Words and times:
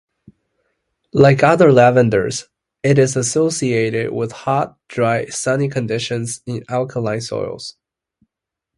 Like 1.13 1.43
other 1.43 1.69
lavenders, 1.71 2.47
it 2.81 2.97
is 2.97 3.15
associated 3.15 4.11
with 4.11 4.31
hot, 4.31 4.75
dry, 4.87 5.27
sunny 5.27 5.69
conditions 5.69 6.41
in 6.47 6.63
alkaline 6.69 7.21
soils. 7.21 7.77